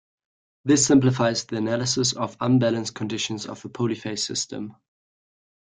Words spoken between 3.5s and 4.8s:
a polyphase system.